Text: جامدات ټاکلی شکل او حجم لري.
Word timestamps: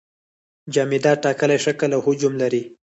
جامدات 0.73 1.17
ټاکلی 1.25 1.57
شکل 1.65 1.89
او 1.95 2.01
حجم 2.07 2.33
لري. 2.41 2.63